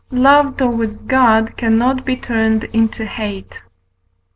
Love 0.09 0.57
towards 0.57 1.01
God 1.01 1.55
cannot 1.57 2.03
be 2.07 2.15
turned 2.15 2.63
into 2.63 3.05
hate. 3.05 3.59